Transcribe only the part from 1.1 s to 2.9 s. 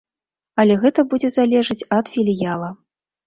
будзе залежыць ад філіяла.